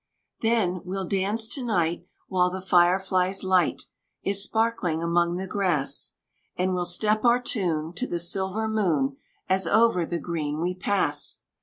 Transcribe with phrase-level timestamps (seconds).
[0.41, 3.83] Then, we'll dance to night While the fire fly's light
[4.23, 6.13] Is sparkling among the grass;
[6.57, 9.17] And we'll step our tune To the silver moon,
[9.47, 11.41] As over the green we pass.